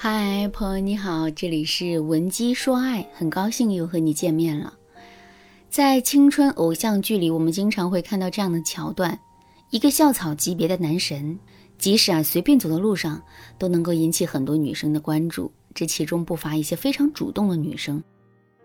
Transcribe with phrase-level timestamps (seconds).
[0.00, 4.72] 嗨，朋友你好，这里是文姬说爱，很高兴又和你见面了。
[5.68, 9.18] 在青春偶像剧里，我们经常会看到这样的桥段：
[9.70, 11.36] 一个校草级别的男神，
[11.78, 13.20] 即使啊随便走的路上，
[13.58, 15.50] 都能够引起很多女生的关注。
[15.74, 18.00] 这其中不乏一些非常主动的女生，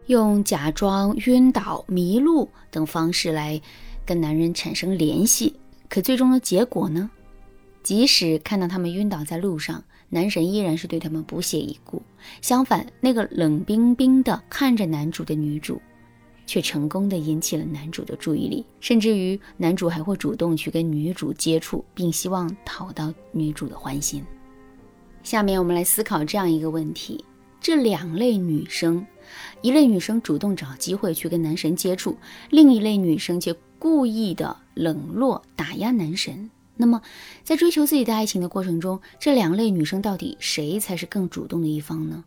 [0.06, 3.60] 用假装晕倒、迷路等方式来
[4.06, 5.56] 跟男人产生联系。
[5.90, 7.10] 可最终的结果呢？
[7.82, 12.00] 即使看到他们晕倒在路上，男神依然是对他们不屑一顾。
[12.40, 15.82] 相反，那个冷冰冰的看着男主的女主，
[16.46, 24.24] 却成功的引起了男主的注意力，甚至于男主还会主动去跟女主接触，并希望讨到女主的欢心。
[25.24, 27.26] 下面我们来思考这样一个问题：
[27.60, 29.04] 这两类女生，
[29.64, 32.16] 一类女生主动找机会去跟男神接触，
[32.52, 36.52] 另一类女生却故意的冷落打压男神。
[36.76, 37.02] 那么，
[37.44, 42.24] 在追求自己的爱情的过程中，这两类女生到底谁才是更主动的一方呢？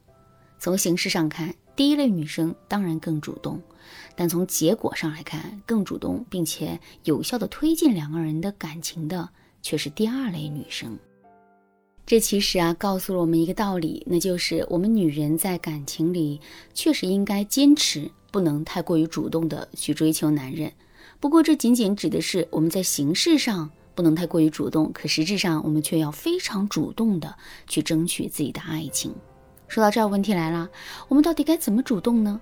[0.59, 3.61] 从形式上看，第一类女生当然更主动，
[4.15, 9.29] 但从结果上来看，更主动并且有效的推进两个人的感情的
[9.61, 10.97] 却是第二类女生。
[12.07, 16.41] 这其实啊，告诉了我们一个道理，那就是我们女人在感情里
[16.73, 20.73] 确实应该坚持，不能太过于主动的去追求男人。
[21.19, 23.69] 不过，这仅仅指的是我们在形式上。
[23.97, 27.35] 不能太过于主动，可实质上我们却要非常主动的
[27.67, 29.13] 去争取自己的爱情。
[29.67, 30.69] 说到这儿，问题来了，
[31.09, 32.41] 我们到底该怎么主动呢？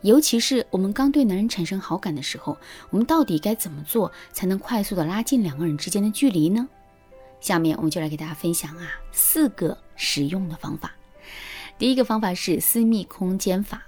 [0.00, 2.56] 尤其是我们刚对男人产生好感的时候，
[2.90, 6.68] 我们到底该怎么做才能快速的拉近两个人之间的距离呢？
[7.40, 10.94] 下面我们就来给大家分享啊四个实用的方法。
[11.78, 13.82] 第一个方法是私密空间法。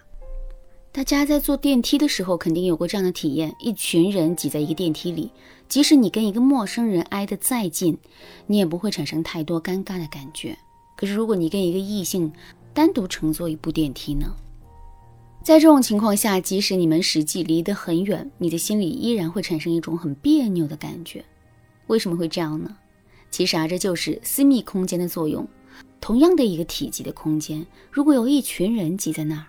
[0.95, 5.28] 大家在坐电梯的时候，肯定有过这样的体验：一群人挤在一个电梯里，
[5.69, 7.98] 即使你跟一个陌生人挨得再近，
[8.47, 10.56] 你也不会产生太多尴尬的感觉。
[10.97, 12.33] 可是，如果你跟一个异性
[12.72, 14.33] 单独乘坐一部电梯呢？
[15.42, 21.25] 在这种情况下，即使你们实际离得很远，你的心里依然会产生一种很别扭的感觉。
[21.88, 22.71] 为什么会这样呢？
[23.33, 25.44] 其实啊，这就是私密空间的作用。
[26.00, 29.47] 同样的一个体积的空间，如果有一群人挤在那儿，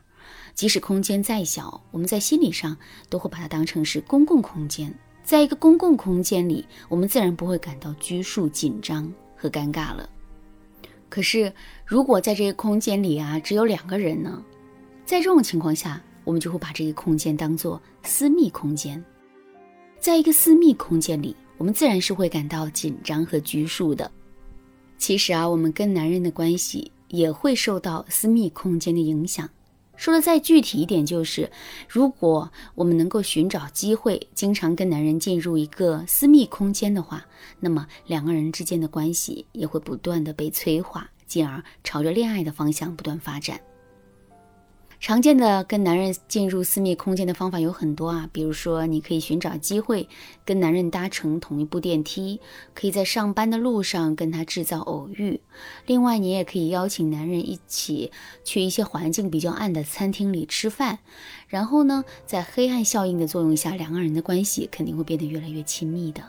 [0.55, 2.75] 即使空间再小，我们在心理上
[3.09, 4.91] 都会把它当成是公共空间。
[5.21, 10.09] 在一个公共空间里，我们自然不会感到拘束、紧张和尴尬了。
[11.09, 11.51] 可是，
[11.85, 14.41] 如果在这个空间里啊，只有两个人呢？
[15.05, 19.03] 在这种情况下，我们就会把这个空间当做私密空间。
[19.99, 24.09] 在一个私密空间里，我们自然是会感到紧张和拘束的。
[24.97, 29.49] 其实啊，我们跟男人的关系也会受到私密空间的影响。
[29.97, 31.49] 说的再具体一点，就是
[31.87, 37.25] 如果我们能够寻找机会，经常跟男人进入一个私密空间的话，
[37.59, 43.59] 那么两个人之间的关系也会不断的被催化，进而朝着恋爱的方向不断发展。
[45.05, 50.09] 常见的跟男人进入私密空间的方法有很多啊，比如说你可以寻找机会
[50.43, 52.39] 跟男人搭乘同一部电梯，
[52.73, 55.39] 可以在上班的路上跟他制造偶遇。
[55.85, 58.11] 另外，你也可以邀请男人一起
[58.43, 60.97] 去一些环境比较暗的餐厅里吃饭，
[61.47, 66.23] 然后呢，在黑暗效应的作用下，两个人的关系肯定会变得越来越亲密的。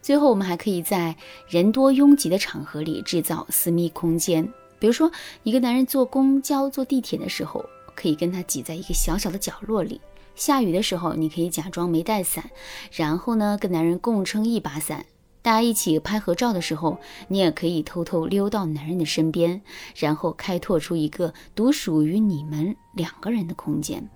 [0.00, 1.14] 最后，我们还可以在
[1.46, 4.50] 人多拥挤的场合里制造私密空间。
[4.78, 7.64] 比如说，一个男人坐公交、坐地铁的时候，
[7.94, 10.00] 可以跟他挤在一个小小的角落里；
[10.34, 12.50] 下雨的时候，你可以假装没带伞，
[12.92, 15.04] 然后呢，跟男人共撑一把伞。
[15.42, 19.60] 大家一起拍合照的时候，你也可以偷偷溜到男人的身边，
[19.96, 24.08] 然后开拓出一个独属于你们两个人的空间。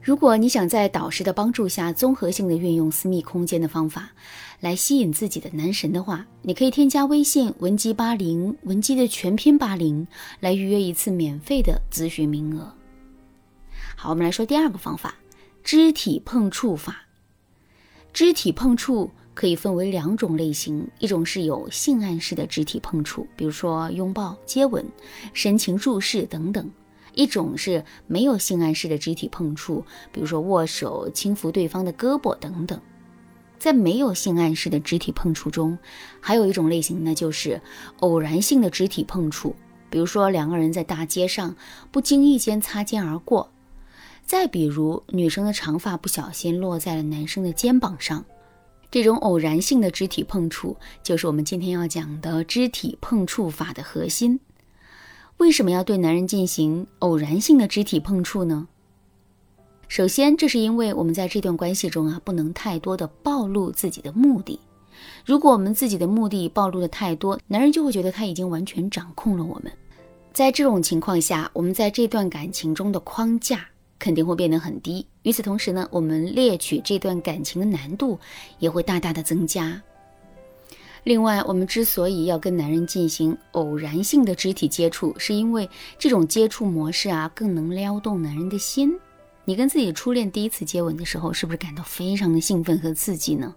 [0.00, 4.10] 如果你想在导师的帮助下综合性的运用私密空间的方法，
[4.58, 10.04] 来吸引自己的男神的话，你可以添加微信文姬八零，文姬的全拼八零，
[10.40, 12.81] 来预约一次免费的咨询名额。
[14.02, 15.14] 好，我们来说第二个方法，
[15.62, 17.02] 肢体碰触法。
[18.12, 24.84] 肢体碰触可以分为两种类型，一种是有性暗示的肢体碰触，比如说拥抱、接吻、
[25.32, 26.68] 深情注视等等。
[27.14, 32.80] 一种是没有性暗示的肢体碰触，比如说握手、轻抚对方的胳膊等等。
[33.56, 35.78] 在没有性暗示的肢体碰触中，
[36.18, 37.62] 还有一种类型呢，就是
[38.00, 39.54] 偶然性的肢体碰触，
[39.88, 41.54] 比如说两个人在大街上
[41.92, 43.51] 不经意间擦肩而过，
[44.24, 48.24] 再比如女生的长发不小心落在了男生的肩膀上。
[48.90, 54.38] 这种偶然性的肢体碰触，就是我们今天要讲的肢体碰触法的核心。
[55.38, 58.68] 为什么要对男人进行偶然性的肢体碰触呢？
[59.88, 64.60] 首先，这是因为我们在这段关系中啊，不能太多的暴露自己的目的。
[65.24, 69.72] 如果我们自己的目的暴露的太多，男人就会觉得他已经完全掌控了我们。
[70.34, 73.66] 在这种情况下，我们在这段感情中的框架
[74.02, 75.06] 肯定会变得很低。
[75.22, 78.18] 与此同时呢，我们猎取这段感情的难度
[78.58, 79.80] 也会大大的增加。
[81.04, 85.70] 另外，我们之所以要跟男人进行偶然性的肢体接触，是因为
[86.00, 88.92] 这种接触模式啊，更能撩动男人的心。
[89.44, 93.54] 你跟自己初恋第一次接吻的时候，是不是感到非常的兴奋和刺激呢？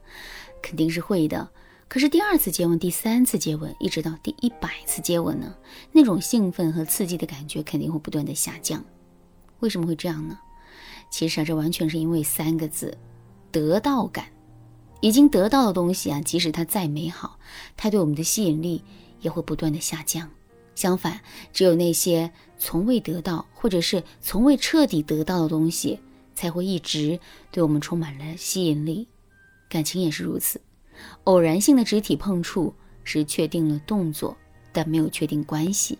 [0.61, 1.49] 肯定是会的。
[1.87, 5.55] 可是第二次接吻、第三次接吻，一直到第一百次接吻呢，
[5.91, 8.83] 那种兴奋和刺激的感觉肯定会不断的下降。
[9.65, 10.37] 为什么会这样呢？
[11.09, 12.95] 其实啊，这完全是因为三个字：
[13.51, 14.27] 得到感。
[15.01, 17.39] 已经得到的东西啊，即使它再美好，
[17.75, 18.83] 它对我们的吸引力
[19.21, 20.29] 也会不断的下降。
[20.75, 21.19] 相反，
[21.51, 25.99] 只有那些从未得到或者是从未彻底得到的东西，
[26.35, 27.19] 才会一直
[27.51, 29.07] 对我们充满了吸引力。
[29.67, 30.61] 感情也是如此。
[31.23, 32.71] 偶然性的肢体碰触
[33.03, 34.37] 是确定了动作，
[34.71, 35.97] 但没有确定关系。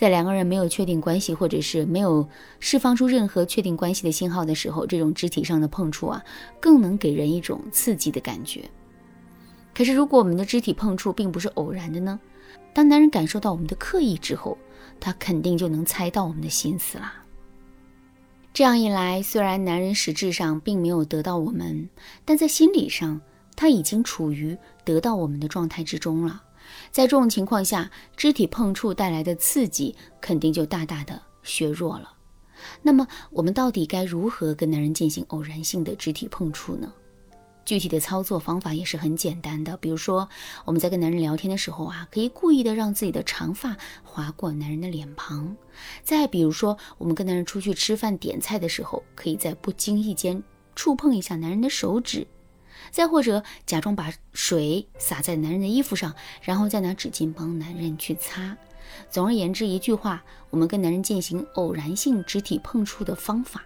[0.00, 2.26] 在两个人没有确定关系，或者是没有
[2.58, 6.24] 释放出任何确定关系的信号的时候，这种肢体上的碰触啊，
[6.58, 8.64] 更能给人一种刺激的感觉。
[9.74, 12.18] 可是，如果我们的肢体碰触并不是偶然的呢？
[12.72, 14.56] 当男人感受到我们的刻意之后，
[14.98, 17.12] 他肯定就能猜到我们的心思啦。
[18.54, 21.90] 这样一来，虽然男人实质上并没有得到我们，
[22.24, 23.20] 但在心理上。
[23.54, 24.56] 他已经处于
[24.86, 26.42] 得到我们的状态之中了，
[26.90, 32.12] 在这种情况下，肢体碰触带来的刺激肯定就大大的削弱了。
[32.82, 36.92] 那么，我们到底该如何跟男人进行偶然性的肢体碰触呢？
[37.64, 40.28] 具体的操作方法也是很简单的，比如说
[40.64, 45.54] 我们在跟男人聊天的时候啊，可以故意的让自己的长发划过男人的脸庞；
[46.02, 50.42] 再比如说，我们跟男人出去吃饭点菜的时候，可以在不经意间
[50.74, 52.26] 触碰一下男人的手指。
[52.90, 58.56] 再或者假装把水洒在男人的衣服上，然后再拿纸巾帮男人去擦。
[59.08, 63.62] 总而言之，一句话，我们跟男人进行偶然性肢体碰触的方法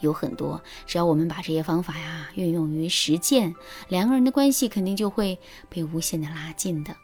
[0.00, 0.60] 有很多。
[0.86, 3.54] 只要我们把这些方法呀运用于实践，
[3.88, 6.96] 两个人的关系肯定就会被无限的拉近的。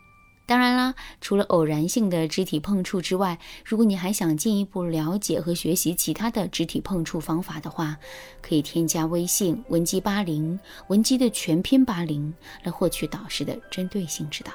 [0.48, 7.98] 当然啦，除了偶然性的肢体碰触之外，如果你还想进一步了解和学习其他的肢体碰触方法的话，
[8.40, 14.50] 可以添加微信文姬八零，文姬的全拼八零，来获取导师的针对性指导。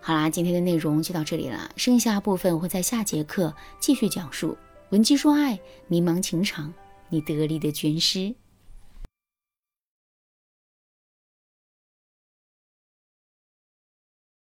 [0.00, 4.56] 好啦，今天的内容就到这里了，剩下部分会在下节课继续讲述。
[4.90, 6.72] 文姬说爱，迷茫情场，
[7.08, 8.32] 你得力的军师。